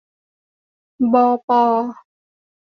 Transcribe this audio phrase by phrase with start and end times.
[1.13, 1.63] บอ ปอ